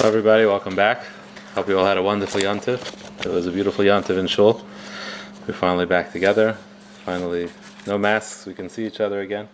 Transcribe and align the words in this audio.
Hello, 0.00 0.08
everybody. 0.08 0.46
Welcome 0.46 0.74
back. 0.74 1.02
Hope 1.54 1.68
you 1.68 1.78
all 1.78 1.84
had 1.84 1.98
a 1.98 2.02
wonderful 2.02 2.40
yontif. 2.40 2.80
It 3.26 3.30
was 3.30 3.46
a 3.46 3.52
beautiful 3.52 3.84
yontif 3.84 4.16
in 4.16 4.28
shul. 4.28 4.64
We're 5.46 5.52
finally 5.52 5.84
back 5.84 6.10
together. 6.10 6.54
Finally, 7.04 7.50
no 7.86 7.98
masks. 7.98 8.46
We 8.46 8.54
can 8.54 8.70
see 8.70 8.86
each 8.86 8.98
other 8.98 9.20
again. 9.20 9.50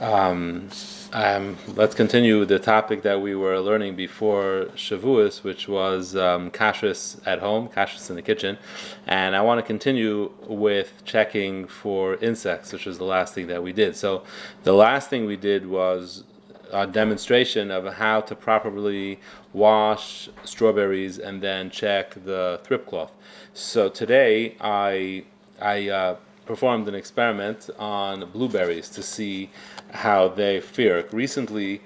Um, 0.00 0.68
um, 1.14 1.56
let's 1.76 1.94
continue 1.94 2.44
the 2.44 2.58
topic 2.58 3.00
that 3.04 3.22
we 3.22 3.34
were 3.34 3.58
learning 3.58 3.96
before 3.96 4.66
Shavuos, 4.76 5.42
which 5.42 5.66
was 5.66 6.14
um, 6.14 6.50
kashrus 6.50 7.26
at 7.26 7.38
home, 7.38 7.70
kashrus 7.70 8.10
in 8.10 8.16
the 8.16 8.22
kitchen. 8.22 8.58
And 9.06 9.34
I 9.34 9.40
want 9.40 9.60
to 9.60 9.62
continue 9.62 10.30
with 10.46 10.92
checking 11.06 11.66
for 11.68 12.16
insects, 12.16 12.70
which 12.70 12.84
was 12.84 12.98
the 12.98 13.04
last 13.04 13.32
thing 13.32 13.46
that 13.46 13.62
we 13.62 13.72
did. 13.72 13.96
So, 13.96 14.24
the 14.62 14.74
last 14.74 15.08
thing 15.08 15.24
we 15.24 15.38
did 15.38 15.66
was 15.66 16.24
demonstration 16.82 17.70
of 17.70 17.84
how 17.94 18.20
to 18.20 18.34
properly 18.34 19.20
wash 19.52 20.28
strawberries 20.44 21.18
and 21.18 21.40
then 21.40 21.70
check 21.70 22.14
the 22.24 22.60
thrip 22.64 22.86
cloth. 22.86 23.12
So 23.52 23.88
today 23.88 24.56
I 24.60 25.24
I 25.60 25.88
uh, 25.88 26.16
performed 26.46 26.88
an 26.88 26.94
experiment 26.94 27.70
on 27.78 28.28
blueberries 28.32 28.88
to 28.90 29.02
see 29.02 29.50
how 29.92 30.28
they 30.28 30.60
fare. 30.60 31.04
Recently, 31.12 31.80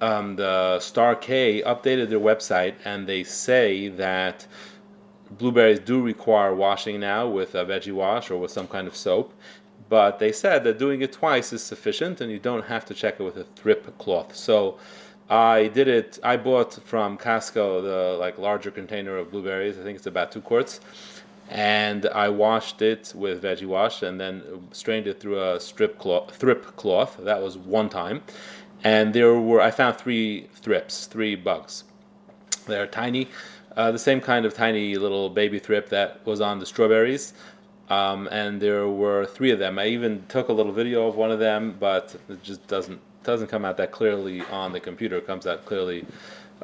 um, 0.00 0.36
the 0.36 0.80
Star 0.80 1.14
K 1.14 1.62
updated 1.62 2.08
their 2.10 2.20
website 2.20 2.74
and 2.84 3.06
they 3.06 3.22
say 3.22 3.88
that 3.88 4.46
blueberries 5.38 5.78
do 5.78 6.02
require 6.02 6.54
washing 6.54 7.00
now 7.00 7.26
with 7.26 7.54
a 7.54 7.64
veggie 7.64 7.92
wash 7.92 8.30
or 8.30 8.38
with 8.38 8.50
some 8.50 8.68
kind 8.68 8.86
of 8.86 8.94
soap 8.94 9.32
but 9.88 10.18
they 10.18 10.32
said 10.32 10.64
that 10.64 10.78
doing 10.78 11.02
it 11.02 11.12
twice 11.12 11.52
is 11.52 11.62
sufficient 11.62 12.20
and 12.20 12.30
you 12.30 12.38
don't 12.38 12.64
have 12.64 12.84
to 12.86 12.94
check 12.94 13.20
it 13.20 13.22
with 13.22 13.36
a 13.36 13.44
thrip 13.56 13.96
cloth. 13.98 14.34
So 14.34 14.78
I 15.28 15.68
did 15.68 15.88
it. 15.88 16.18
I 16.22 16.36
bought 16.36 16.74
from 16.84 17.16
Costco 17.16 17.82
the 17.82 18.18
like 18.18 18.38
larger 18.38 18.70
container 18.70 19.16
of 19.16 19.30
blueberries. 19.30 19.78
I 19.78 19.82
think 19.82 19.96
it's 19.96 20.06
about 20.06 20.32
two 20.32 20.42
quarts, 20.42 20.80
and 21.48 22.06
I 22.06 22.28
washed 22.28 22.82
it 22.82 23.12
with 23.14 23.42
veggie 23.42 23.66
wash 23.66 24.02
and 24.02 24.20
then 24.20 24.42
strained 24.72 25.06
it 25.06 25.20
through 25.20 25.42
a 25.42 25.58
strip 25.60 25.98
cloth, 25.98 26.34
thrip 26.36 26.76
cloth. 26.76 27.16
That 27.18 27.42
was 27.42 27.56
one 27.56 27.88
time, 27.88 28.22
and 28.82 29.14
there 29.14 29.34
were 29.34 29.60
I 29.62 29.70
found 29.70 29.96
three 29.96 30.48
thrips, 30.52 31.06
three 31.06 31.34
bugs. 31.36 31.84
They're 32.66 32.86
tiny, 32.86 33.28
uh, 33.76 33.92
the 33.92 33.98
same 33.98 34.20
kind 34.20 34.44
of 34.44 34.54
tiny 34.54 34.96
little 34.96 35.30
baby 35.30 35.58
thrip 35.58 35.88
that 35.88 36.24
was 36.26 36.40
on 36.40 36.58
the 36.58 36.66
strawberries. 36.66 37.32
Um, 37.88 38.28
and 38.32 38.60
there 38.60 38.88
were 38.88 39.26
three 39.26 39.50
of 39.50 39.58
them. 39.58 39.78
I 39.78 39.86
even 39.86 40.24
took 40.28 40.48
a 40.48 40.52
little 40.52 40.72
video 40.72 41.06
of 41.06 41.16
one 41.16 41.30
of 41.30 41.38
them, 41.38 41.76
but 41.78 42.16
it 42.28 42.42
just 42.42 42.66
doesn't 42.66 43.00
doesn't 43.24 43.46
come 43.48 43.64
out 43.64 43.78
that 43.78 43.90
clearly 43.90 44.42
on 44.52 44.72
the 44.72 44.80
computer. 44.80 45.16
It 45.16 45.26
comes 45.26 45.46
out 45.46 45.64
clearly 45.64 46.06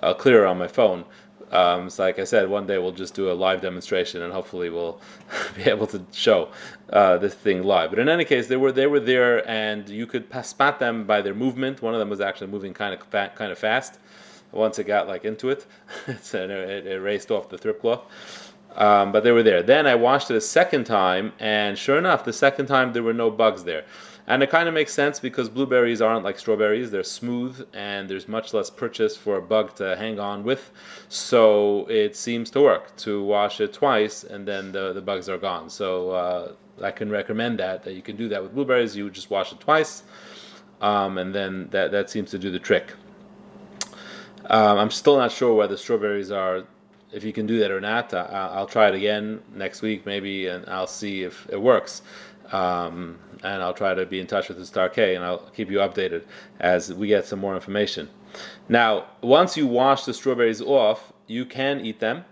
uh, 0.03 0.15
clearer 0.15 0.47
on 0.47 0.59
my 0.59 0.69
phone. 0.69 1.05
Um, 1.51 1.91
so, 1.91 2.05
like 2.05 2.19
I 2.19 2.25
said, 2.25 2.49
one 2.49 2.67
day 2.67 2.79
we'll 2.79 2.93
just 2.93 3.15
do 3.15 3.31
a 3.31 3.35
live 3.35 3.61
demonstration, 3.61 4.23
and 4.23 4.33
hopefully 4.33 4.71
we'll 4.71 5.01
be 5.57 5.65
able 5.65 5.87
to 5.89 6.05
show 6.13 6.49
uh, 6.93 7.19
this 7.19 7.35
thing 7.35 7.65
live. 7.65 7.91
But 7.91 7.99
in 7.99 8.09
any 8.09 8.25
case, 8.25 8.47
they 8.47 8.57
were 8.57 8.73
they 8.73 8.87
were 8.87 9.01
there, 9.01 9.49
and 9.49 9.89
you 9.89 10.07
could 10.07 10.27
spot 10.45 10.79
them 10.79 11.05
by 11.05 11.23
their 11.23 11.35
movement. 11.35 11.83
One 11.83 11.95
of 11.95 12.01
them 12.01 12.09
was 12.09 12.21
actually 12.21 12.49
moving 12.49 12.73
kind 12.73 12.95
of 12.95 13.03
fa- 13.09 13.33
kind 13.35 13.51
of 13.51 13.59
fast. 13.59 13.99
Once 14.53 14.79
it 14.79 14.85
got 14.85 15.09
like 15.09 15.25
into 15.25 15.49
it, 15.51 15.67
it, 16.07 16.87
it 16.87 17.01
raced 17.01 17.31
off 17.31 17.49
the 17.49 17.59
thrip 17.59 17.81
cloth. 17.81 18.03
Um, 18.77 19.11
but 19.13 19.25
they 19.25 19.33
were 19.33 19.43
there. 19.43 19.63
Then 19.63 19.87
I 19.87 19.95
washed 19.95 20.31
it 20.31 20.37
a 20.37 20.41
second 20.41 20.85
time, 20.85 21.33
and 21.41 21.77
sure 21.77 21.99
enough, 21.99 22.25
the 22.25 22.33
second 22.33 22.67
time 22.67 22.93
there 22.93 23.03
were 23.03 23.13
no 23.13 23.31
bugs 23.31 23.65
there. 23.65 23.85
And 24.27 24.45
it 24.45 24.51
kind 24.51 24.69
of 24.69 24.75
makes 24.75 24.95
sense 24.95 25.19
because 25.19 25.49
blueberries 25.49 26.01
aren't 26.01 26.25
like 26.25 26.39
strawberries; 26.39 26.91
they're 26.91 27.03
smooth, 27.03 27.67
and 27.73 28.09
there's 28.09 28.29
much 28.29 28.55
less 28.55 28.71
purchase 28.71 29.17
for 29.17 29.37
a 29.37 29.43
bug 29.43 29.75
to 29.77 29.97
hang 29.97 30.21
on 30.21 30.45
with. 30.45 30.71
So 31.09 31.87
it 31.91 32.15
seems 32.15 32.49
to 32.51 32.61
work 32.61 32.95
to 32.99 33.25
wash 33.25 33.61
it 33.61 33.73
twice, 33.73 34.23
and 34.23 34.47
then 34.47 34.71
the, 34.71 34.93
the 34.93 35.01
bugs 35.01 35.29
are 35.29 35.39
gone. 35.39 35.69
So 35.69 36.11
uh, 36.11 36.53
I 36.81 36.93
can 36.93 37.11
recommend 37.11 37.59
that 37.59 37.83
that 37.83 37.95
you 37.95 38.03
can 38.03 38.17
do 38.17 38.29
that 38.29 38.41
with 38.41 38.55
blueberries. 38.55 38.97
You 38.97 39.11
just 39.11 39.31
wash 39.31 39.51
it 39.53 39.59
twice, 39.59 40.05
um, 40.81 41.19
and 41.19 41.35
then 41.35 41.69
that 41.73 41.91
that 41.91 42.09
seems 42.09 42.31
to 42.31 42.39
do 42.39 42.53
the 42.53 42.61
trick. 42.61 42.93
Um, 44.47 44.79
I'm 44.79 44.91
still 44.91 45.17
not 45.17 45.33
sure 45.33 45.55
whether 45.55 45.77
strawberries 45.77 46.31
are 46.31 46.65
if 47.13 47.25
you 47.25 47.33
can 47.33 47.47
do 47.47 47.59
that 47.59 47.71
or 47.71 47.81
not. 47.81 48.13
I, 48.15 48.59
will 48.59 48.67
try 48.67 48.89
it 48.89 48.95
again 48.95 49.43
next 49.55 49.83
week, 49.83 50.07
maybe, 50.07 50.47
and 50.47 50.65
I'll 50.69 50.87
see 50.87 51.23
if 51.23 51.47
it 51.51 51.61
works. 51.61 52.03
Um, 52.53 53.19
and 53.43 53.63
I'll 53.63 53.75
try 53.75 53.95
to 53.95 54.05
be 54.07 54.21
in 54.21 54.27
touch 54.27 54.49
with 54.49 54.59
the 54.59 54.67
Star 54.67 54.89
K, 54.89 55.15
and 55.15 55.25
I'll 55.25 55.39
keep 55.39 55.71
you 55.71 55.79
updated 55.79 56.25
as 56.59 56.93
we 56.93 57.07
get 57.09 57.27
some 57.27 57.39
more 57.39 57.55
information. 57.55 58.09
Now, 58.69 59.07
once 59.23 59.57
you 59.57 59.67
wash 59.67 60.05
the 60.05 60.15
strawberries 60.15 60.61
off, 60.61 61.13
you 61.27 61.45
can 61.45 61.85
eat 61.85 62.01
them. 62.01 62.25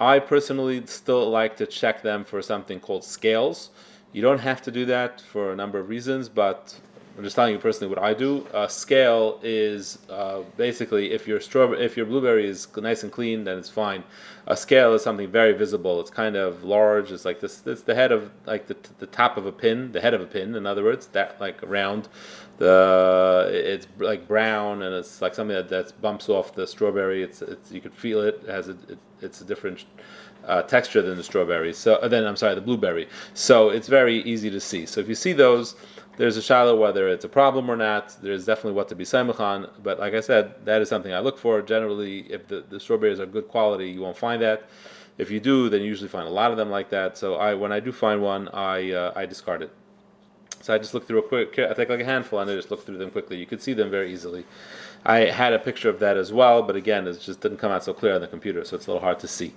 I 0.00 0.18
personally 0.18 0.84
still 0.86 1.30
like 1.30 1.56
to 1.56 1.66
check 1.66 2.02
them 2.02 2.24
for 2.24 2.42
something 2.42 2.80
called 2.80 3.04
scales. 3.04 3.70
You 4.12 4.22
don't 4.22 4.38
have 4.38 4.62
to 4.62 4.70
do 4.70 4.84
that 4.86 5.20
for 5.20 5.52
a 5.52 5.56
number 5.56 5.78
of 5.78 5.88
reasons, 5.88 6.28
but 6.28 6.78
I'm 7.16 7.22
just 7.22 7.36
telling 7.36 7.52
you 7.52 7.60
personally 7.60 7.94
what 7.94 8.02
I 8.02 8.12
do. 8.12 8.44
A 8.52 8.68
scale 8.68 9.38
is 9.42 9.98
uh, 10.10 10.40
basically 10.56 11.12
if 11.12 11.28
your 11.28 11.38
strawberry, 11.38 11.84
if 11.84 11.96
your 11.96 12.06
blueberry 12.06 12.48
is 12.48 12.66
nice 12.76 13.04
and 13.04 13.12
clean, 13.12 13.44
then 13.44 13.56
it's 13.56 13.70
fine. 13.70 14.02
A 14.48 14.56
scale 14.56 14.94
is 14.94 15.02
something 15.02 15.30
very 15.30 15.52
visible. 15.52 16.00
It's 16.00 16.10
kind 16.10 16.34
of 16.34 16.64
large. 16.64 17.12
It's 17.12 17.24
like 17.24 17.38
this. 17.38 17.64
It's 17.66 17.82
the 17.82 17.94
head 17.94 18.10
of 18.10 18.32
like 18.46 18.66
the, 18.66 18.76
the 18.98 19.06
top 19.06 19.36
of 19.36 19.46
a 19.46 19.52
pin, 19.52 19.92
the 19.92 20.00
head 20.00 20.12
of 20.12 20.22
a 20.22 20.26
pin. 20.26 20.56
In 20.56 20.66
other 20.66 20.82
words, 20.82 21.06
that 21.08 21.40
like 21.40 21.60
round. 21.62 22.08
The 22.58 23.48
it's 23.52 23.86
like 23.98 24.26
brown 24.26 24.82
and 24.82 24.94
it's 24.94 25.22
like 25.22 25.34
something 25.34 25.56
that, 25.56 25.68
that 25.68 26.00
bumps 26.00 26.28
off 26.28 26.54
the 26.54 26.66
strawberry. 26.66 27.22
It's, 27.22 27.42
it's 27.42 27.70
you 27.70 27.80
could 27.80 27.94
feel 27.94 28.22
it. 28.22 28.42
has 28.48 28.68
it, 28.68 28.76
it's 29.20 29.40
a 29.40 29.44
different 29.44 29.84
uh, 30.46 30.62
texture 30.62 31.02
than 31.02 31.16
the 31.16 31.22
strawberry. 31.22 31.72
So 31.72 31.96
uh, 31.96 32.08
then 32.08 32.24
I'm 32.26 32.36
sorry, 32.36 32.54
the 32.54 32.60
blueberry. 32.60 33.08
So 33.34 33.70
it's 33.70 33.88
very 33.88 34.22
easy 34.22 34.50
to 34.50 34.60
see. 34.60 34.86
So 34.86 35.00
if 35.00 35.08
you 35.08 35.14
see 35.14 35.32
those 35.32 35.76
there's 36.16 36.36
a 36.36 36.42
shallow 36.42 36.76
whether 36.76 37.08
it's 37.08 37.24
a 37.24 37.28
problem 37.28 37.68
or 37.68 37.76
not. 37.76 38.16
There's 38.22 38.46
definitely 38.46 38.74
what 38.74 38.88
to 38.88 38.94
be 38.94 39.04
samech 39.04 39.40
on, 39.40 39.68
but 39.82 39.98
like 39.98 40.14
I 40.14 40.20
said, 40.20 40.54
that 40.64 40.80
is 40.80 40.88
something 40.88 41.12
I 41.12 41.18
look 41.18 41.38
for. 41.38 41.60
Generally, 41.60 42.32
if 42.32 42.46
the, 42.46 42.64
the 42.68 42.78
strawberries 42.78 43.18
are 43.18 43.26
good 43.26 43.48
quality, 43.48 43.90
you 43.90 44.00
won't 44.00 44.16
find 44.16 44.40
that. 44.42 44.68
If 45.18 45.30
you 45.30 45.40
do, 45.40 45.68
then 45.68 45.80
you 45.80 45.88
usually 45.88 46.08
find 46.08 46.26
a 46.26 46.30
lot 46.30 46.50
of 46.50 46.56
them 46.56 46.70
like 46.70 46.88
that. 46.90 47.18
So 47.18 47.34
I, 47.36 47.54
when 47.54 47.72
I 47.72 47.80
do 47.80 47.92
find 47.92 48.22
one, 48.22 48.48
I 48.48 48.92
uh, 48.92 49.12
I 49.16 49.26
discard 49.26 49.62
it. 49.62 49.70
So 50.60 50.72
I 50.72 50.78
just 50.78 50.94
look 50.94 51.06
through 51.06 51.18
a 51.18 51.22
quick, 51.22 51.58
I 51.58 51.74
take 51.74 51.90
like 51.90 52.00
a 52.00 52.04
handful 52.04 52.38
and 52.38 52.50
I 52.50 52.54
just 52.54 52.70
look 52.70 52.86
through 52.86 52.96
them 52.96 53.10
quickly. 53.10 53.36
You 53.36 53.44
could 53.44 53.60
see 53.60 53.74
them 53.74 53.90
very 53.90 54.10
easily. 54.10 54.46
I 55.04 55.26
had 55.26 55.52
a 55.52 55.58
picture 55.58 55.90
of 55.90 55.98
that 55.98 56.16
as 56.16 56.32
well, 56.32 56.62
but 56.62 56.74
again, 56.74 57.06
it 57.06 57.20
just 57.20 57.42
didn't 57.42 57.58
come 57.58 57.70
out 57.70 57.84
so 57.84 57.92
clear 57.92 58.14
on 58.14 58.22
the 58.22 58.26
computer, 58.26 58.64
so 58.64 58.76
it's 58.76 58.86
a 58.86 58.90
little 58.90 59.02
hard 59.02 59.18
to 59.18 59.28
see. 59.28 59.52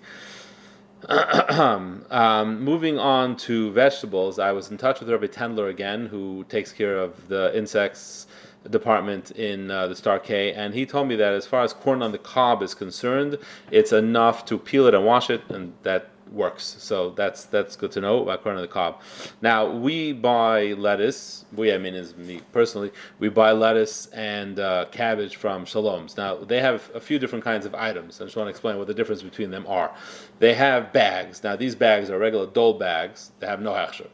um, 1.09 2.63
moving 2.63 2.97
on 2.97 3.38
to 3.38 3.72
vegetables, 3.72 4.40
I 4.40 4.52
was 4.52 4.72
in 4.72 4.78
touch 4.78 5.00
with 5.00 5.09
Rabbi 5.09 5.28
Tendler 5.28 5.69
again, 5.69 6.08
who 6.08 6.46
takes 6.50 6.72
care 6.72 6.97
of 6.97 7.28
the 7.28 7.56
insects 7.58 8.28
department 8.69 9.31
in 9.31 9.72
uh, 9.72 9.88
the 9.88 9.96
Star 9.96 10.19
K, 10.19 10.53
and 10.53 10.74
he 10.74 10.86
told 10.86 11.07
me 11.07 11.16
that 11.16 11.34
as 11.34 11.46
far 11.46 11.63
as 11.63 11.74
corn 11.74 12.02
on 12.02 12.12
the 12.12 12.18
cob 12.18 12.62
is 12.62 12.74
concerned, 12.74 13.38
it's 13.72 13.91
enough 13.91 14.46
to 14.46 14.57
peel 14.57 14.88
it 14.88 14.94
and 14.94 15.06
wash 15.06 15.30
it, 15.30 15.41
and 15.50 15.74
that 15.84 16.09
works. 16.31 16.75
So 16.79 17.11
that's 17.11 17.45
that's 17.45 17.75
good 17.75 17.91
to 17.93 18.01
know 18.01 18.21
about 18.23 18.43
corn 18.43 18.55
on 18.55 18.61
the 18.61 18.67
cob. 18.67 19.01
Now 19.41 19.69
we 19.69 20.13
buy 20.13 20.73
lettuce. 20.73 21.45
We, 21.53 21.73
I 21.73 21.77
mean, 21.77 21.93
is 21.93 22.15
me 22.15 22.41
personally. 22.51 22.91
We 23.19 23.29
buy 23.29 23.51
lettuce 23.51 24.07
and 24.07 24.59
uh, 24.59 24.85
cabbage 24.91 25.35
from 25.35 25.65
Shalom's. 25.65 26.17
Now 26.17 26.35
they 26.38 26.59
have 26.59 26.89
a 26.93 26.99
few 26.99 27.19
different 27.19 27.43
kinds 27.43 27.65
of 27.65 27.75
items. 27.75 28.21
I 28.21 28.25
just 28.25 28.35
want 28.35 28.47
to 28.47 28.51
explain 28.51 28.77
what 28.77 28.88
the 28.88 28.93
difference 28.93 29.21
between 29.21 29.51
them 29.51 29.65
are. 29.67 29.93
They 30.39 30.53
have 30.53 30.93
bags. 30.93 31.43
Now 31.43 31.55
these 31.55 31.75
bags 31.75 32.09
are 32.09 32.19
regular 32.19 32.47
dole 32.47 32.73
bags. 32.73 33.31
They 33.39 33.47
have 33.47 33.61
no 33.61 33.71
hechsher. 33.71 34.07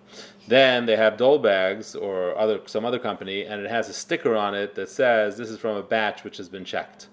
Then 0.48 0.86
they 0.86 0.98
have 0.98 1.18
dole 1.18 1.40
bags 1.40 1.96
or 1.96 2.38
other 2.38 2.60
some 2.66 2.86
other 2.86 3.00
company, 3.00 3.46
and 3.46 3.62
it 3.62 3.70
has 3.70 3.90
a 3.90 3.94
sticker 3.94 4.36
on 4.36 4.54
it 4.54 4.76
that 4.76 4.90
says 4.90 5.38
this 5.38 5.50
is 5.50 5.58
from 5.58 5.78
a 5.78 5.84
batch 5.84 6.24
which 6.24 6.38
has 6.38 6.50
been 6.50 6.66
checked. 6.66 7.08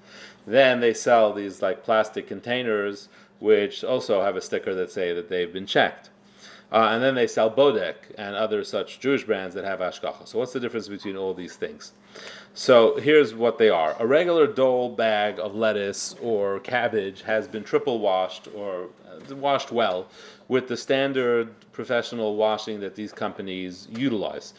Then 0.47 0.81
they 0.81 0.95
sell 0.95 1.33
these 1.33 1.63
like 1.63 1.85
plastic 1.85 2.27
containers 2.27 3.09
which 3.41 3.83
also 3.83 4.23
have 4.23 4.37
a 4.37 4.41
sticker 4.41 4.75
that 4.75 4.93
say 4.93 5.13
that 5.13 5.29
they've 5.29 5.53
been 5.53 5.67
checked. 5.67 6.11
Uh, 6.73 6.91
and 6.93 7.03
then 7.03 7.17
they 7.17 7.27
sell 7.27 7.51
Bodek 7.51 7.97
and 8.17 8.37
other 8.37 8.63
such 8.63 9.01
Jewish 9.01 9.25
brands 9.25 9.55
that 9.57 9.65
have 9.65 9.81
hashgacha. 9.81 10.29
So 10.29 10.39
what's 10.39 10.53
the 10.53 10.61
difference 10.61 10.87
between 10.87 11.17
all 11.17 11.35
these 11.35 11.57
things? 11.57 11.93
So 12.55 12.97
here's 12.97 13.35
what 13.35 13.59
they 13.59 13.71
are. 13.71 13.97
A 13.99 14.07
regular 14.07 14.47
dole 14.47 14.89
bag 14.89 15.41
of 15.41 15.55
lettuce 15.55 16.15
or 16.23 16.61
cabbage 16.61 17.23
has 17.23 17.49
been 17.49 17.65
triple 17.65 17.99
washed 17.99 18.49
or 18.55 18.89
uh, 19.09 19.35
washed 19.35 19.73
well 19.73 20.07
with 20.49 20.69
the 20.69 20.77
standard 20.77 21.49
professional 21.73 22.37
washing 22.37 22.81
that 22.81 22.95
these 22.95 23.13
companies 23.13 23.89
utilize. 23.91 24.55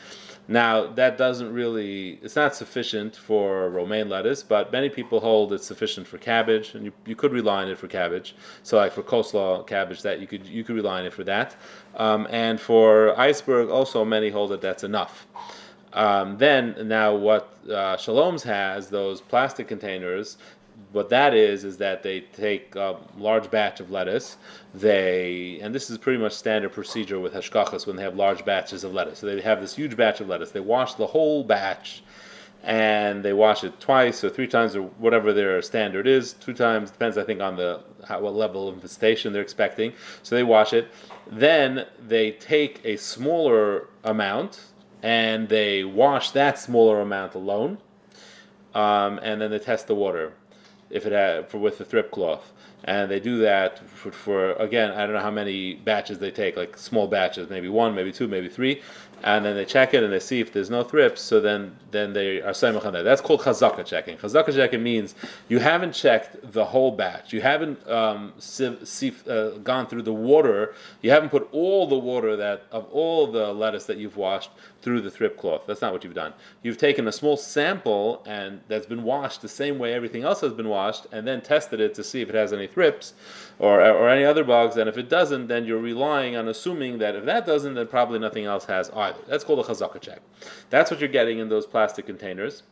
Now, 0.47 0.87
that 0.87 1.17
doesn't 1.17 1.53
really, 1.53 2.19
it's 2.21 2.35
not 2.35 2.55
sufficient 2.55 3.15
for 3.15 3.69
romaine 3.69 4.09
lettuce, 4.09 4.43
but 4.43 4.71
many 4.71 4.89
people 4.89 5.19
hold 5.19 5.53
it's 5.53 5.65
sufficient 5.65 6.07
for 6.07 6.17
cabbage, 6.17 6.75
and 6.75 6.83
you, 6.83 6.91
you 7.05 7.15
could 7.15 7.31
rely 7.31 7.63
on 7.63 7.69
it 7.69 7.77
for 7.77 7.87
cabbage. 7.87 8.35
So, 8.63 8.77
like 8.77 8.91
for 8.91 9.03
coleslaw 9.03 9.65
cabbage, 9.65 10.01
that 10.01 10.19
you 10.19 10.27
could 10.27 10.45
you 10.45 10.63
could 10.63 10.75
rely 10.75 10.99
on 10.99 11.05
it 11.05 11.13
for 11.13 11.23
that. 11.23 11.55
Um, 11.95 12.27
and 12.31 12.59
for 12.59 13.17
iceberg, 13.19 13.69
also 13.69 14.03
many 14.03 14.29
hold 14.29 14.51
that 14.51 14.61
that's 14.61 14.83
enough. 14.83 15.27
Um, 15.93 16.37
then, 16.37 16.75
now 16.87 17.13
what 17.15 17.53
uh, 17.65 17.97
Shalom's 17.97 18.43
has, 18.43 18.89
those 18.89 19.21
plastic 19.21 19.67
containers, 19.67 20.37
what 20.91 21.09
that 21.09 21.33
is 21.33 21.63
is 21.63 21.77
that 21.77 22.03
they 22.03 22.21
take 22.21 22.75
a 22.75 22.97
large 23.17 23.49
batch 23.49 23.79
of 23.79 23.91
lettuce. 23.91 24.37
They 24.73 25.59
and 25.61 25.73
this 25.73 25.89
is 25.89 25.97
pretty 25.97 26.19
much 26.19 26.33
standard 26.33 26.73
procedure 26.73 27.19
with 27.19 27.33
hashkachas 27.33 27.87
when 27.87 27.95
they 27.95 28.03
have 28.03 28.15
large 28.15 28.43
batches 28.43 28.83
of 28.83 28.93
lettuce. 28.93 29.19
So 29.19 29.27
they 29.27 29.41
have 29.41 29.61
this 29.61 29.75
huge 29.75 29.95
batch 29.95 30.19
of 30.21 30.27
lettuce. 30.27 30.51
They 30.51 30.59
wash 30.59 30.95
the 30.95 31.07
whole 31.07 31.43
batch, 31.43 32.03
and 32.63 33.23
they 33.23 33.33
wash 33.33 33.63
it 33.63 33.79
twice 33.79 34.23
or 34.23 34.29
three 34.29 34.47
times 34.47 34.75
or 34.75 34.83
whatever 34.83 35.31
their 35.31 35.61
standard 35.61 36.07
is. 36.07 36.33
Two 36.33 36.53
times 36.53 36.91
depends, 36.91 37.17
I 37.17 37.23
think, 37.23 37.41
on 37.41 37.55
the 37.55 37.81
how, 38.05 38.19
what 38.19 38.35
level 38.35 38.67
of 38.67 38.75
infestation 38.75 39.31
they're 39.31 39.41
expecting. 39.41 39.93
So 40.23 40.35
they 40.35 40.43
wash 40.43 40.73
it. 40.73 40.89
Then 41.27 41.85
they 42.05 42.31
take 42.31 42.81
a 42.83 42.97
smaller 42.97 43.87
amount 44.03 44.65
and 45.03 45.47
they 45.47 45.83
wash 45.83 46.31
that 46.31 46.59
smaller 46.59 47.01
amount 47.01 47.33
alone, 47.33 47.79
um, 48.75 49.19
and 49.23 49.41
then 49.41 49.49
they 49.49 49.57
test 49.57 49.87
the 49.87 49.95
water 49.95 50.33
if 50.91 51.05
it 51.05 51.11
had 51.11 51.49
for 51.49 51.57
with 51.57 51.77
the 51.77 51.85
thrip 51.85 52.11
cloth. 52.11 52.51
And 52.83 53.11
they 53.11 53.19
do 53.19 53.37
that 53.39 53.87
for, 53.89 54.11
for, 54.11 54.53
again, 54.53 54.91
I 54.91 55.05
don't 55.05 55.13
know 55.13 55.21
how 55.21 55.29
many 55.29 55.75
batches 55.75 56.17
they 56.17 56.31
take, 56.31 56.57
like 56.57 56.77
small 56.77 57.07
batches, 57.07 57.47
maybe 57.47 57.69
one, 57.69 57.93
maybe 57.93 58.11
two, 58.11 58.27
maybe 58.27 58.49
three, 58.49 58.81
and 59.23 59.45
then 59.45 59.55
they 59.55 59.65
check 59.65 59.93
it 59.93 60.03
and 60.03 60.11
they 60.11 60.19
see 60.19 60.39
if 60.39 60.51
there's 60.51 60.71
no 60.71 60.83
thrips. 60.83 61.21
So 61.21 61.39
then, 61.39 61.77
then 61.91 62.13
they 62.13 62.41
are 62.41 62.53
saying 62.55 62.75
on 62.75 62.93
that. 62.93 63.03
That's 63.03 63.21
called 63.21 63.41
chazaka 63.41 63.85
checking. 63.85 64.17
Chazaka 64.17 64.53
checking 64.53 64.81
means 64.81 65.13
you 65.47 65.59
haven't 65.59 65.93
checked 65.93 66.37
the 66.53 66.65
whole 66.65 66.91
batch. 66.91 67.31
You 67.31 67.41
haven't 67.41 67.87
um, 67.87 68.33
uh, 68.59 69.49
gone 69.63 69.85
through 69.87 70.01
the 70.01 70.13
water. 70.13 70.73
You 71.03 71.11
haven't 71.11 71.29
put 71.29 71.47
all 71.51 71.85
the 71.87 71.99
water 71.99 72.35
that 72.35 72.63
of 72.71 72.87
all 72.91 73.27
the 73.27 73.53
lettuce 73.53 73.85
that 73.85 73.97
you've 73.97 74.17
washed 74.17 74.49
through 74.81 75.01
the 75.01 75.11
thrip 75.11 75.37
cloth. 75.37 75.63
That's 75.67 75.81
not 75.81 75.93
what 75.93 76.03
you've 76.03 76.13
done. 76.13 76.33
You've 76.63 76.77
taken 76.77 77.07
a 77.07 77.11
small 77.11 77.37
sample 77.37 78.23
and 78.25 78.61
that's 78.67 78.85
been 78.85 79.03
washed 79.03 79.41
the 79.41 79.47
same 79.47 79.77
way 79.77 79.93
everything 79.93 80.23
else 80.23 80.41
has 80.41 80.53
been 80.53 80.69
washed, 80.69 81.07
and 81.11 81.27
then 81.27 81.41
tested 81.41 81.79
it 81.79 81.93
to 81.95 82.03
see 82.03 82.21
if 82.21 82.29
it 82.29 82.35
has 82.35 82.53
any 82.53 82.67
thrips 82.67 83.13
or, 83.59 83.81
or 83.81 84.09
any 84.09 84.25
other 84.25 84.43
bugs. 84.43 84.77
And 84.77 84.89
if 84.89 84.97
it 84.97 85.09
doesn't, 85.09 85.47
then 85.47 85.65
you're 85.65 85.79
relying 85.79 86.35
on 86.35 86.47
assuming 86.47 86.97
that 86.99 87.15
if 87.15 87.25
that 87.25 87.45
doesn't, 87.45 87.75
then 87.75 87.87
probably 87.87 88.19
nothing 88.19 88.45
else 88.45 88.65
has 88.65 88.89
either. 88.91 89.19
That's 89.27 89.43
called 89.43 89.59
a 89.59 89.63
chazaka 89.63 90.01
check. 90.01 90.21
That's 90.69 90.89
what 90.91 90.99
you're 90.99 91.09
getting 91.09 91.39
in 91.39 91.49
those 91.49 91.65
plastic 91.65 92.05
containers. 92.05 92.63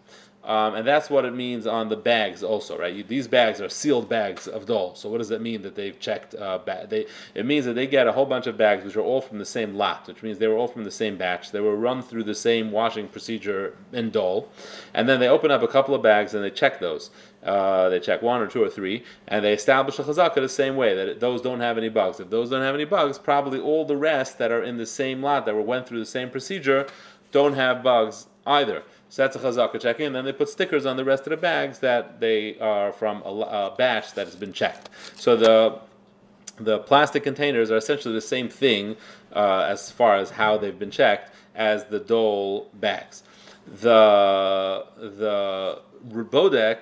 Um, 0.43 0.75
and 0.75 0.87
that's 0.87 1.09
what 1.09 1.25
it 1.25 1.35
means 1.35 1.67
on 1.67 1.89
the 1.89 1.97
bags 1.97 2.43
also, 2.43 2.77
right? 2.77 2.93
You, 2.93 3.03
these 3.03 3.27
bags 3.27 3.59
are 3.59 3.67
sealed 3.67 4.07
bags 4.07 4.47
of 4.47 4.65
dole. 4.65 4.95
So 4.95 5.09
what 5.09 5.17
does 5.17 5.27
that 5.29 5.41
mean 5.41 5.61
that 5.63 5.75
they've 5.75 5.99
checked? 5.99 6.33
Uh, 6.33 6.59
ba- 6.59 6.87
they, 6.89 7.07
it 7.35 7.45
means 7.45 7.65
that 7.65 7.73
they 7.73 7.85
get 7.85 8.07
a 8.07 8.11
whole 8.13 8.25
bunch 8.25 8.47
of 8.47 8.57
bags 8.57 8.85
which 8.85 8.95
are 8.95 9.01
all 9.01 9.19
from 9.19 9.37
the 9.37 9.45
same 9.45 9.75
lot, 9.75 10.07
which 10.07 10.23
means 10.23 10.37
they 10.37 10.47
were 10.47 10.55
all 10.55 10.69
from 10.69 10.85
the 10.85 10.91
same 10.91 11.17
batch. 11.17 11.51
They 11.51 11.59
were 11.59 11.75
run 11.75 12.01
through 12.01 12.23
the 12.23 12.35
same 12.35 12.71
washing 12.71 13.09
procedure 13.09 13.75
in 13.91 14.11
dole, 14.11 14.49
and 14.93 15.09
then 15.09 15.19
they 15.19 15.27
open 15.27 15.51
up 15.51 15.61
a 15.61 15.67
couple 15.67 15.93
of 15.93 16.01
bags 16.01 16.33
and 16.33 16.43
they 16.43 16.51
check 16.51 16.79
those. 16.79 17.11
Uh, 17.43 17.89
they 17.89 17.99
check 17.99 18.21
one 18.21 18.41
or 18.41 18.47
two 18.47 18.63
or 18.63 18.69
three, 18.69 19.03
and 19.27 19.43
they 19.43 19.53
establish 19.53 19.99
a 19.99 20.03
chazaka 20.03 20.35
the 20.35 20.49
same 20.49 20.75
way 20.75 20.95
that 20.95 21.19
those 21.19 21.41
don't 21.41 21.59
have 21.59 21.77
any 21.77 21.89
bugs. 21.89 22.19
If 22.19 22.29
those 22.29 22.49
don't 22.49 22.61
have 22.61 22.75
any 22.75 22.85
bugs, 22.85 23.17
probably 23.17 23.59
all 23.59 23.85
the 23.85 23.97
rest 23.97 24.37
that 24.37 24.51
are 24.51 24.63
in 24.63 24.77
the 24.77 24.85
same 24.85 25.21
lot 25.21 25.45
that 25.45 25.55
were 25.55 25.61
went 25.61 25.87
through 25.87 25.99
the 25.99 26.05
same 26.05 26.29
procedure 26.29 26.87
don't 27.31 27.53
have 27.53 27.83
bugs 27.83 28.27
either. 28.49 28.83
So 29.09 29.23
that's 29.23 29.35
a 29.35 29.39
chazaka 29.39 29.79
checking, 29.79 30.07
and 30.07 30.15
then 30.15 30.25
they 30.25 30.33
put 30.33 30.49
stickers 30.49 30.85
on 30.85 30.97
the 30.97 31.05
rest 31.05 31.23
of 31.25 31.31
the 31.31 31.37
bags 31.37 31.79
that 31.79 32.19
they 32.19 32.57
are 32.59 32.91
from 32.91 33.21
a, 33.23 33.29
a 33.29 33.75
batch 33.77 34.13
that 34.13 34.27
has 34.27 34.35
been 34.35 34.53
checked. 34.53 34.89
So 35.15 35.35
the 35.35 35.79
the 36.59 36.79
plastic 36.79 37.23
containers 37.23 37.71
are 37.71 37.77
essentially 37.77 38.13
the 38.13 38.21
same 38.21 38.49
thing 38.49 38.97
uh, 39.33 39.65
as 39.69 39.89
far 39.89 40.17
as 40.17 40.31
how 40.31 40.57
they've 40.57 40.77
been 40.77 40.91
checked 40.91 41.33
as 41.55 41.85
the 41.85 41.99
dole 41.99 42.69
bags. 42.73 43.23
The 43.65 44.85
the 44.97 45.81
bodek, 46.05 46.79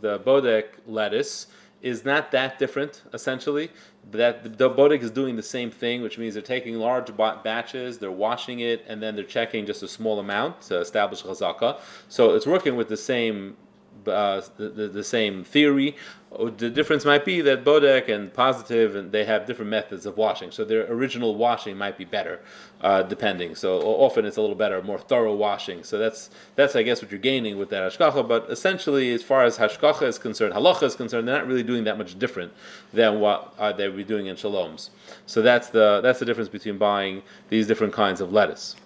the 0.00 0.18
bodek 0.20 0.64
lettuce 0.86 1.48
is 1.80 2.04
not 2.04 2.30
that 2.32 2.58
different 2.58 3.02
essentially 3.12 3.70
that 4.10 4.42
the, 4.42 4.48
the 4.48 4.68
is 5.02 5.10
doing 5.10 5.36
the 5.36 5.42
same 5.42 5.70
thing, 5.70 6.02
which 6.02 6.18
means 6.18 6.34
they're 6.34 6.42
taking 6.42 6.74
large 6.76 7.14
batches, 7.16 7.98
they're 7.98 8.10
washing 8.10 8.60
it, 8.60 8.84
and 8.88 9.02
then 9.02 9.14
they're 9.14 9.24
checking 9.24 9.66
just 9.66 9.82
a 9.82 9.88
small 9.88 10.18
amount 10.18 10.62
to 10.62 10.80
establish 10.80 11.22
chazaka. 11.22 11.78
So 12.08 12.34
it's 12.34 12.46
working 12.46 12.76
with 12.76 12.88
the 12.88 12.96
same 12.96 13.56
uh, 14.06 14.40
the, 14.56 14.88
the, 14.88 15.04
same 15.04 15.44
theory. 15.44 15.96
Oh, 16.32 16.50
the 16.50 16.68
difference 16.68 17.04
might 17.04 17.24
be 17.24 17.40
that 17.40 17.64
Bodek 17.64 18.08
and 18.08 18.32
Positive 18.32 18.96
and 18.96 19.10
they 19.10 19.24
have 19.24 19.46
different 19.46 19.70
methods 19.70 20.06
of 20.06 20.16
washing. 20.16 20.50
So 20.50 20.64
their 20.64 20.90
original 20.92 21.34
washing 21.34 21.76
might 21.76 21.96
be 21.96 22.04
better, 22.04 22.40
uh, 22.82 23.02
depending. 23.02 23.54
So 23.54 23.80
often 23.80 24.24
it's 24.24 24.36
a 24.36 24.40
little 24.40 24.56
better, 24.56 24.82
more 24.82 24.98
thorough 24.98 25.34
washing. 25.34 25.82
So 25.84 25.98
that's 25.98 26.30
that's 26.54 26.76
I 26.76 26.82
guess 26.82 27.02
what 27.02 27.10
you're 27.10 27.20
gaining 27.20 27.58
with 27.58 27.70
that 27.70 27.90
hashkacha. 27.90 28.28
But 28.28 28.50
essentially, 28.50 29.12
as 29.12 29.22
far 29.22 29.44
as 29.44 29.56
hashkacha 29.58 30.02
is 30.02 30.18
concerned, 30.18 30.54
halacha 30.54 30.84
is 30.84 30.94
concerned, 30.94 31.26
they're 31.26 31.36
not 31.36 31.46
really 31.46 31.62
doing 31.62 31.84
that 31.84 31.98
much 31.98 32.18
different 32.18 32.52
than 32.92 33.20
what 33.20 33.54
uh, 33.58 33.72
they 33.72 33.88
be 33.88 34.04
doing 34.04 34.26
in 34.26 34.36
Shalom's. 34.36 34.90
So 35.26 35.42
that's 35.42 35.68
the 35.68 36.00
that's 36.02 36.18
the 36.18 36.24
difference 36.24 36.48
between 36.48 36.78
buying 36.78 37.22
these 37.48 37.66
different 37.66 37.92
kinds 37.92 38.20
of 38.20 38.32
lettuce. 38.32 38.76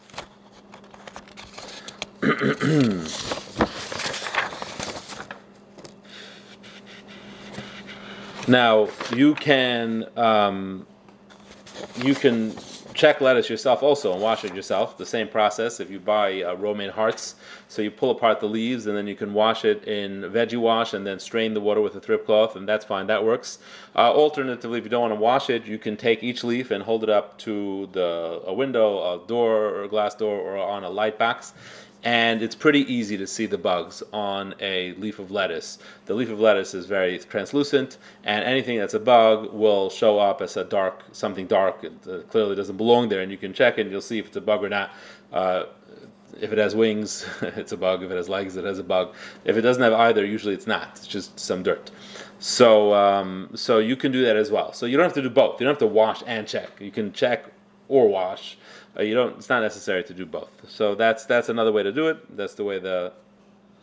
Now 8.48 8.88
you 9.14 9.34
can 9.34 10.06
um, 10.16 10.86
you 12.02 12.14
can 12.14 12.54
check 12.92 13.20
lettuce 13.20 13.48
yourself 13.48 13.82
also 13.82 14.12
and 14.12 14.20
wash 14.20 14.44
it 14.44 14.54
yourself. 14.54 14.98
The 14.98 15.06
same 15.06 15.28
process 15.28 15.80
if 15.80 15.90
you 15.90 15.98
buy 15.98 16.42
uh, 16.42 16.54
romaine 16.54 16.90
hearts. 16.90 17.36
So 17.68 17.82
you 17.82 17.90
pull 17.90 18.10
apart 18.10 18.40
the 18.40 18.48
leaves 18.48 18.86
and 18.86 18.96
then 18.96 19.06
you 19.06 19.14
can 19.14 19.32
wash 19.32 19.64
it 19.64 19.84
in 19.84 20.22
veggie 20.22 20.58
wash 20.58 20.92
and 20.92 21.06
then 21.06 21.18
strain 21.18 21.54
the 21.54 21.60
water 21.60 21.80
with 21.80 21.94
a 21.94 22.00
thrip 22.00 22.26
cloth 22.26 22.56
and 22.56 22.68
that's 22.68 22.84
fine. 22.84 23.06
That 23.06 23.24
works. 23.24 23.58
Uh, 23.94 24.12
alternatively, 24.12 24.78
if 24.78 24.84
you 24.84 24.90
don't 24.90 25.02
want 25.02 25.14
to 25.14 25.20
wash 25.20 25.48
it, 25.48 25.64
you 25.64 25.78
can 25.78 25.96
take 25.96 26.22
each 26.22 26.44
leaf 26.44 26.70
and 26.70 26.82
hold 26.82 27.02
it 27.02 27.10
up 27.10 27.38
to 27.38 27.88
the 27.92 28.42
a 28.46 28.52
window, 28.52 28.98
a 28.98 29.26
door, 29.26 29.68
or 29.68 29.84
a 29.84 29.88
glass 29.88 30.14
door, 30.14 30.38
or 30.38 30.58
on 30.58 30.84
a 30.84 30.90
light 30.90 31.18
box 31.18 31.54
and 32.04 32.42
it's 32.42 32.54
pretty 32.54 32.80
easy 32.92 33.16
to 33.16 33.26
see 33.26 33.46
the 33.46 33.58
bugs 33.58 34.02
on 34.12 34.54
a 34.60 34.92
leaf 34.94 35.18
of 35.18 35.30
lettuce. 35.30 35.78
The 36.06 36.14
leaf 36.14 36.30
of 36.30 36.40
lettuce 36.40 36.74
is 36.74 36.86
very 36.86 37.18
translucent, 37.18 37.98
and 38.24 38.44
anything 38.44 38.78
that's 38.78 38.94
a 38.94 39.00
bug 39.00 39.52
will 39.52 39.88
show 39.88 40.18
up 40.18 40.42
as 40.42 40.56
a 40.56 40.64
dark, 40.64 41.04
something 41.12 41.46
dark. 41.46 41.84
It 41.84 41.92
uh, 42.08 42.18
clearly 42.22 42.56
doesn't 42.56 42.76
belong 42.76 43.08
there, 43.08 43.20
and 43.20 43.30
you 43.30 43.38
can 43.38 43.52
check 43.52 43.78
it, 43.78 43.82
and 43.82 43.90
you'll 43.90 44.00
see 44.00 44.18
if 44.18 44.26
it's 44.26 44.36
a 44.36 44.40
bug 44.40 44.64
or 44.64 44.68
not. 44.68 44.90
Uh, 45.32 45.64
if 46.40 46.50
it 46.50 46.58
has 46.58 46.74
wings, 46.74 47.24
it's 47.42 47.72
a 47.72 47.76
bug. 47.76 48.02
If 48.02 48.10
it 48.10 48.16
has 48.16 48.28
legs, 48.28 48.56
it 48.56 48.64
has 48.64 48.78
a 48.78 48.84
bug. 48.84 49.14
If 49.44 49.56
it 49.56 49.60
doesn't 49.60 49.82
have 49.82 49.92
either, 49.92 50.24
usually 50.24 50.54
it's 50.54 50.66
not. 50.66 50.90
It's 50.96 51.06
just 51.06 51.38
some 51.38 51.62
dirt. 51.62 51.90
So, 52.40 52.92
um, 52.94 53.50
so 53.54 53.78
you 53.78 53.94
can 53.94 54.10
do 54.10 54.24
that 54.24 54.36
as 54.36 54.50
well. 54.50 54.72
So 54.72 54.86
you 54.86 54.96
don't 54.96 55.04
have 55.04 55.12
to 55.14 55.22
do 55.22 55.30
both. 55.30 55.60
You 55.60 55.66
don't 55.66 55.74
have 55.74 55.78
to 55.78 55.86
wash 55.86 56.22
and 56.26 56.48
check. 56.48 56.80
You 56.80 56.90
can 56.90 57.12
check 57.12 57.44
or 57.88 58.08
wash 58.08 58.56
uh, 58.98 59.02
you 59.02 59.14
don't. 59.14 59.36
It's 59.38 59.48
not 59.48 59.62
necessary 59.62 60.04
to 60.04 60.14
do 60.14 60.26
both. 60.26 60.50
So 60.68 60.94
that's 60.94 61.24
that's 61.24 61.48
another 61.48 61.72
way 61.72 61.82
to 61.82 61.92
do 61.92 62.08
it. 62.08 62.36
That's 62.36 62.54
the 62.54 62.64
way 62.64 62.78
the 62.78 63.12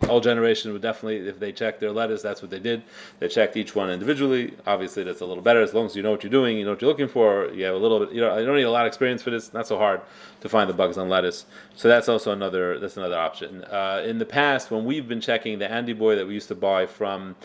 old 0.07 0.23
generation 0.23 0.71
would 0.71 0.81
definitely, 0.81 1.27
if 1.27 1.39
they 1.39 1.51
checked 1.51 1.79
their 1.79 1.91
lettuce, 1.91 2.21
that's 2.21 2.41
what 2.41 2.51
they 2.51 2.59
did. 2.59 2.83
They 3.19 3.27
checked 3.27 3.57
each 3.57 3.75
one 3.75 3.89
individually. 3.89 4.53
Obviously, 4.65 5.03
that's 5.03 5.21
a 5.21 5.25
little 5.25 5.43
better 5.43 5.61
as 5.61 5.73
long 5.73 5.85
as 5.85 5.95
you 5.95 6.03
know 6.03 6.11
what 6.11 6.23
you're 6.23 6.31
doing, 6.31 6.57
you 6.57 6.63
know 6.63 6.71
what 6.71 6.81
you're 6.81 6.89
looking 6.89 7.07
for. 7.07 7.51
You 7.51 7.65
have 7.65 7.75
a 7.75 7.77
little 7.77 7.99
bit. 7.99 8.13
You 8.13 8.21
know, 8.21 8.37
you 8.37 8.45
don't 8.45 8.55
need 8.55 8.63
a 8.63 8.71
lot 8.71 8.85
of 8.85 8.87
experience 8.87 9.21
for 9.21 9.31
this. 9.31 9.53
Not 9.53 9.67
so 9.67 9.77
hard 9.77 10.01
to 10.41 10.49
find 10.49 10.69
the 10.69 10.73
bugs 10.73 10.97
on 10.97 11.09
lettuce. 11.09 11.45
So 11.75 11.87
that's 11.87 12.07
also 12.07 12.31
another. 12.31 12.79
That's 12.79 12.97
another 12.97 13.17
option. 13.17 13.63
Uh, 13.65 14.03
in 14.05 14.19
the 14.19 14.25
past, 14.25 14.71
when 14.71 14.85
we've 14.85 15.07
been 15.07 15.21
checking 15.21 15.59
the 15.59 15.69
Andy 15.69 15.93
Boy 15.93 16.15
that 16.15 16.27
we 16.27 16.33
used 16.33 16.47
to 16.49 16.55
buy 16.55 16.85
from 16.85 17.35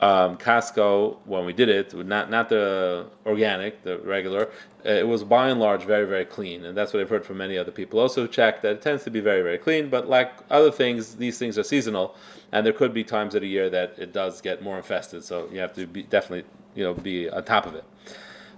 um, 0.00 0.36
Costco 0.36 1.16
when 1.24 1.44
we 1.44 1.52
did 1.52 1.68
it, 1.68 1.94
not 1.94 2.30
not 2.30 2.48
the 2.48 3.06
organic, 3.26 3.82
the 3.82 3.98
regular. 3.98 4.50
Uh, 4.84 4.90
it 4.90 5.06
was 5.06 5.24
by 5.24 5.48
and 5.48 5.60
large 5.60 5.84
very 5.84 6.06
very 6.06 6.24
clean, 6.24 6.64
and 6.64 6.76
that's 6.76 6.92
what 6.92 7.00
I've 7.00 7.08
heard 7.08 7.24
from 7.24 7.38
many 7.38 7.56
other 7.56 7.70
people. 7.70 8.00
Also 8.00 8.26
checked 8.26 8.62
that 8.62 8.72
it 8.72 8.82
tends 8.82 9.04
to 9.04 9.10
be 9.10 9.20
very 9.20 9.42
very 9.42 9.58
clean, 9.58 9.88
but 9.88 10.08
like 10.08 10.32
other 10.50 10.70
things, 10.70 11.14
these 11.16 11.38
things 11.38 11.58
are 11.58 11.62
seasonal, 11.62 12.16
and 12.52 12.66
there 12.66 12.72
could 12.72 12.92
be 12.92 13.04
times 13.04 13.34
of 13.34 13.42
the 13.42 13.48
year 13.48 13.70
that 13.70 13.94
it 13.98 14.12
does 14.12 14.40
get 14.40 14.62
more 14.62 14.76
infested. 14.76 15.24
So 15.24 15.48
you 15.52 15.60
have 15.60 15.74
to 15.74 15.86
be 15.86 16.02
definitely 16.02 16.48
you 16.74 16.84
know 16.84 16.94
be 16.94 17.30
on 17.30 17.44
top 17.44 17.66
of 17.66 17.74
it. 17.74 17.84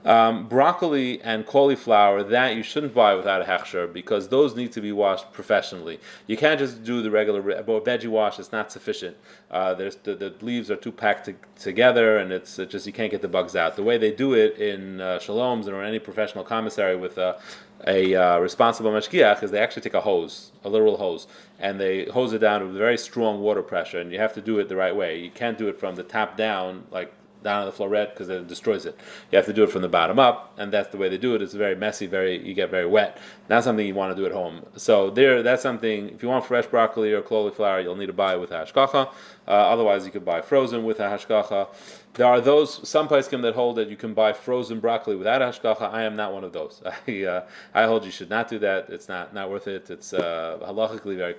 Um, 0.06 0.46
broccoli 0.46 1.20
and 1.22 1.44
cauliflower, 1.44 2.22
that 2.22 2.54
you 2.54 2.62
shouldn't 2.62 2.94
buy 2.94 3.16
without 3.16 3.42
a 3.42 3.44
hechsher 3.44 3.92
because 3.92 4.28
those 4.28 4.54
need 4.54 4.70
to 4.72 4.80
be 4.80 4.92
washed 4.92 5.32
professionally. 5.32 5.98
You 6.28 6.36
can't 6.36 6.60
just 6.60 6.84
do 6.84 7.02
the 7.02 7.10
regular 7.10 7.42
veggie 7.42 8.06
wash; 8.06 8.38
it's 8.38 8.52
not 8.52 8.70
sufficient. 8.70 9.16
Uh, 9.50 9.74
the, 9.74 9.96
the, 10.04 10.32
leaves 10.42 10.70
are 10.70 10.76
too 10.76 10.92
packed 10.92 11.24
to, 11.24 11.34
together, 11.58 12.18
and 12.18 12.30
it's 12.30 12.56
it 12.60 12.70
just 12.70 12.86
you 12.86 12.92
can't 12.92 13.10
get 13.10 13.20
the 13.20 13.26
bugs 13.26 13.56
out. 13.56 13.74
The 13.74 13.82
way 13.82 13.98
they 13.98 14.12
do 14.12 14.34
it 14.34 14.56
in 14.58 15.00
uh, 15.00 15.18
Shalom's 15.18 15.66
or 15.66 15.82
any 15.82 15.98
professional 15.98 16.44
commissary 16.44 16.94
with 16.94 17.18
a, 17.18 17.40
a 17.88 18.14
uh, 18.14 18.38
responsible 18.38 18.92
mashgiach 18.92 19.42
is 19.42 19.50
they 19.50 19.58
actually 19.58 19.82
take 19.82 19.94
a 19.94 20.00
hose, 20.00 20.52
a 20.62 20.68
literal 20.68 20.98
hose, 20.98 21.26
and 21.58 21.80
they 21.80 22.04
hose 22.04 22.32
it 22.32 22.38
down 22.38 22.64
with 22.64 22.76
very 22.76 22.96
strong 22.96 23.40
water 23.40 23.62
pressure, 23.62 23.98
and 23.98 24.12
you 24.12 24.20
have 24.20 24.34
to 24.34 24.40
do 24.40 24.60
it 24.60 24.68
the 24.68 24.76
right 24.76 24.94
way. 24.94 25.18
You 25.18 25.32
can't 25.32 25.58
do 25.58 25.66
it 25.66 25.80
from 25.80 25.96
the 25.96 26.04
top 26.04 26.36
down 26.36 26.84
like 26.92 27.12
down 27.46 27.60
on 27.60 27.66
the 27.66 27.72
floor 27.72 27.88
red 27.88 28.10
because 28.10 28.28
it 28.28 28.48
destroys 28.48 28.84
it. 28.86 28.98
You 29.30 29.36
have 29.36 29.46
to 29.46 29.52
do 29.52 29.62
it 29.62 29.70
from 29.70 29.82
the 29.82 29.88
bottom 29.88 30.18
up, 30.18 30.52
and 30.58 30.72
that's 30.72 30.88
the 30.88 30.98
way 30.98 31.08
they 31.08 31.16
do 31.16 31.34
it. 31.36 31.42
It's 31.42 31.54
very 31.54 31.76
messy, 31.76 32.06
very 32.06 32.44
you 32.46 32.54
get 32.54 32.70
very 32.70 32.86
wet. 32.86 33.18
Not 33.48 33.62
something 33.62 33.86
you 33.86 33.94
want 33.94 34.14
to 34.14 34.20
do 34.20 34.26
at 34.26 34.32
home. 34.32 34.66
So 34.76 35.10
there, 35.10 35.42
that's 35.44 35.62
something. 35.62 36.10
If 36.10 36.22
you 36.22 36.28
want 36.28 36.44
fresh 36.44 36.66
broccoli 36.66 37.12
or 37.12 37.22
cauliflower, 37.22 37.80
you'll 37.80 37.94
need 37.94 38.06
to 38.06 38.12
buy 38.24 38.34
it 38.34 38.40
with 38.40 38.50
hashgacha. 38.50 39.08
Uh, 39.46 39.50
otherwise, 39.50 40.04
you 40.04 40.10
could 40.10 40.24
buy 40.24 40.40
frozen 40.40 40.84
with 40.84 40.98
a 40.98 41.04
hashgacha. 41.04 41.68
There 42.14 42.26
are 42.26 42.40
those 42.40 42.88
some 42.88 43.06
poskim 43.08 43.42
that 43.42 43.54
hold 43.54 43.76
that 43.76 43.88
you 43.88 43.96
can 43.96 44.12
buy 44.12 44.32
frozen 44.32 44.80
broccoli 44.80 45.14
without 45.14 45.40
hashgacha. 45.40 45.92
I 45.92 46.02
am 46.02 46.16
not 46.16 46.32
one 46.32 46.42
of 46.42 46.52
those. 46.52 46.82
I, 47.06 47.24
uh, 47.24 47.46
I 47.72 47.84
hold 47.84 48.04
you 48.04 48.10
should 48.10 48.30
not 48.30 48.48
do 48.48 48.58
that. 48.58 48.90
It's 48.90 49.08
not 49.08 49.32
not 49.32 49.50
worth 49.50 49.68
it. 49.68 49.88
It's 49.88 50.12
uh, 50.12 50.58
halachically 50.62 51.16
very 51.16 51.36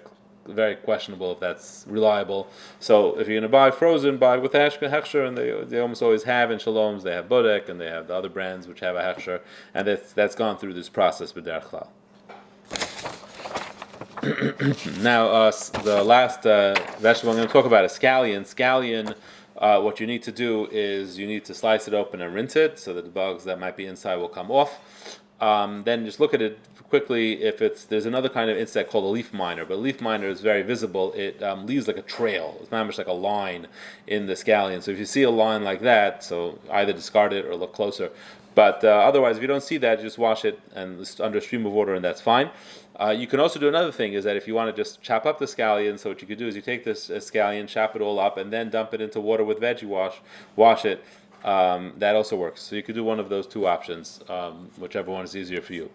very 0.48 0.76
questionable 0.76 1.32
if 1.34 1.40
that's 1.40 1.86
reliable. 1.88 2.48
So 2.80 3.20
if 3.20 3.28
you're 3.28 3.40
going 3.40 3.44
to 3.44 3.50
buy 3.50 3.72
frozen, 3.72 4.18
buy 4.18 4.38
with 4.38 4.54
hechsher, 4.54 5.28
and 5.28 5.38
they, 5.38 5.52
they 5.64 5.80
almost 5.80 6.02
always 6.02 6.24
have 6.24 6.52
in 6.52 6.60
Shalom's. 6.60 7.04
They 7.04 7.14
have 7.14 7.28
Bodek, 7.28 7.70
and 7.70 7.80
they 7.80 7.88
have 7.88 8.08
the 8.08 8.16
other 8.16 8.30
brands 8.30 8.68
which 8.68 8.80
have 8.82 8.96
a 8.96 9.02
hechsher, 9.02 9.42
and 9.74 9.88
that's, 9.88 10.14
that's 10.14 10.36
gone 10.36 10.58
through 10.58 10.74
this 10.74 10.90
process 10.90 11.36
with 11.36 11.46
Derech 11.46 11.88
now, 15.02 15.28
uh, 15.28 15.52
the 15.84 16.04
last 16.04 16.46
uh, 16.46 16.74
vegetable 17.00 17.32
I'm 17.32 17.38
going 17.38 17.48
to 17.48 17.54
talk 17.54 17.66
about 17.66 17.86
is 17.86 17.92
scallion. 17.92 18.42
Scallion, 18.42 19.16
uh, 19.58 19.80
what 19.80 20.00
you 20.00 20.08
need 20.08 20.24
to 20.24 20.32
do 20.32 20.68
is 20.72 21.18
you 21.18 21.28
need 21.28 21.46
to 21.46 21.54
slice 21.54 21.88
it 21.88 21.94
open 21.94 22.22
and 22.22 22.34
rinse 22.34 22.56
it 22.56 22.80
so 22.80 22.94
that 22.94 23.04
the 23.04 23.12
bugs 23.12 23.44
that 23.44 23.60
might 23.60 23.78
be 23.78 23.86
inside 23.86 24.16
will 24.16 24.28
come 24.28 24.50
off. 24.50 25.20
Um, 25.40 25.84
then 25.84 26.04
just 26.04 26.20
look 26.20 26.34
at 26.34 26.42
it 26.42 26.60
quickly. 26.90 27.44
If 27.44 27.62
it's 27.62 27.86
there's 27.86 28.06
another 28.06 28.30
kind 28.30 28.50
of 28.50 28.58
insect 28.58 28.92
called 28.92 29.06
a 29.06 29.08
leaf 29.08 29.34
miner, 29.34 29.66
but 29.66 29.76
a 29.76 29.78
leaf 29.78 30.02
miner 30.02 30.28
is 30.28 30.42
very 30.42 30.62
visible. 30.62 31.14
It 31.14 31.42
um, 31.44 31.66
leaves 31.66 31.88
like 31.88 31.98
a 31.98 32.02
trail. 32.02 32.58
It's 32.62 32.72
not 32.72 32.86
much 32.86 32.98
like 32.98 33.08
a 33.08 33.14
line 33.14 33.68
in 34.08 34.26
the 34.26 34.34
scallion. 34.34 34.82
So 34.82 34.92
if 34.92 35.00
you 35.00 35.06
see 35.06 35.24
a 35.24 35.30
line 35.30 35.64
like 35.64 35.82
that, 35.82 36.24
so 36.24 36.60
either 36.72 36.94
discard 36.94 37.34
it 37.34 37.46
or 37.46 37.56
look 37.56 37.74
closer. 37.74 38.12
But 38.56 38.84
uh, 38.84 38.88
otherwise, 38.88 39.36
if 39.36 39.44
you 39.44 39.48
don't 39.48 39.62
see 39.62 39.78
that, 39.78 40.02
just 40.02 40.18
wash 40.18 40.44
it 40.44 40.60
and 40.74 41.08
under 41.20 41.38
a 41.38 41.42
stream 41.42 41.66
of 41.68 41.74
water, 41.74 41.94
and 41.94 42.04
that's 42.04 42.22
fine. 42.22 42.50
Uh, 43.00 43.12
you 43.16 43.28
can 43.28 43.40
also 43.40 43.60
do 43.60 43.68
another 43.68 43.92
thing 43.92 44.14
is 44.14 44.24
that 44.24 44.36
if 44.36 44.48
you 44.48 44.56
want 44.56 44.76
to 44.76 44.82
just 44.82 45.00
chop 45.04 45.28
up 45.28 45.38
the 45.38 45.46
scallion, 45.46 46.00
so 46.00 46.10
what 46.10 46.20
you 46.22 46.28
could 46.28 46.40
do 46.40 46.48
is 46.48 46.56
you 46.56 46.64
take 46.64 46.84
this 46.84 47.12
uh, 47.12 47.18
scallion, 47.18 47.68
chop 47.68 47.96
it 47.96 48.02
all 48.02 48.20
up, 48.20 48.38
and 48.38 48.52
then 48.52 48.72
dump 48.72 48.96
it 48.96 49.02
into 49.02 49.22
water 49.22 49.44
with 49.44 49.60
veggie 49.60 49.84
wash, 49.84 50.16
wash 50.56 50.86
it. 50.86 51.04
Um, 51.44 51.94
that 51.98 52.16
also 52.16 52.36
works. 52.36 52.64
So 52.64 52.76
you 52.76 52.82
could 52.82 52.96
do 52.96 53.04
one 53.04 53.20
of 53.20 53.30
those 53.30 53.46
two 53.46 53.68
options, 53.68 54.22
um, 54.28 54.72
whichever 54.80 55.12
one 55.12 55.24
is 55.24 55.36
easier 55.36 55.62
for 55.62 55.74
you. 55.74 55.92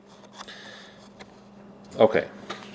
Okay. 1.99 2.27